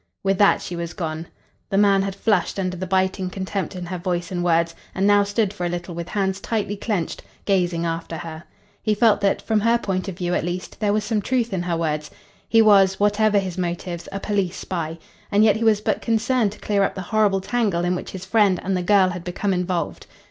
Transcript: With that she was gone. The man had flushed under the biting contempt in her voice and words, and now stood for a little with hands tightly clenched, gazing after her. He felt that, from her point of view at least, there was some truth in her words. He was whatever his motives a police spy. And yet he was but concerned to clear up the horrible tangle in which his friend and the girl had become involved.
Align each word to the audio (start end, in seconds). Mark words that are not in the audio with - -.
With 0.23 0.39
that 0.39 0.63
she 0.63 0.75
was 0.75 0.95
gone. 0.95 1.27
The 1.69 1.77
man 1.77 2.01
had 2.01 2.15
flushed 2.15 2.57
under 2.57 2.75
the 2.75 2.87
biting 2.87 3.29
contempt 3.29 3.75
in 3.75 3.85
her 3.85 3.99
voice 3.99 4.31
and 4.31 4.43
words, 4.43 4.73
and 4.95 5.05
now 5.05 5.21
stood 5.23 5.53
for 5.53 5.63
a 5.63 5.69
little 5.69 5.93
with 5.93 6.09
hands 6.09 6.39
tightly 6.39 6.75
clenched, 6.75 7.21
gazing 7.45 7.85
after 7.85 8.17
her. 8.17 8.43
He 8.81 8.95
felt 8.95 9.21
that, 9.21 9.43
from 9.43 9.59
her 9.59 9.77
point 9.77 10.07
of 10.07 10.17
view 10.17 10.33
at 10.33 10.43
least, 10.43 10.79
there 10.79 10.91
was 10.91 11.03
some 11.03 11.21
truth 11.21 11.53
in 11.53 11.61
her 11.61 11.77
words. 11.77 12.09
He 12.49 12.63
was 12.63 12.99
whatever 12.99 13.37
his 13.37 13.59
motives 13.59 14.09
a 14.11 14.19
police 14.19 14.57
spy. 14.57 14.97
And 15.31 15.43
yet 15.43 15.57
he 15.57 15.63
was 15.63 15.81
but 15.81 16.01
concerned 16.01 16.53
to 16.53 16.59
clear 16.59 16.81
up 16.81 16.95
the 16.95 17.03
horrible 17.13 17.39
tangle 17.39 17.85
in 17.85 17.93
which 17.93 18.09
his 18.09 18.25
friend 18.25 18.59
and 18.63 18.75
the 18.75 18.81
girl 18.81 19.09
had 19.09 19.23
become 19.23 19.53
involved. 19.53 20.07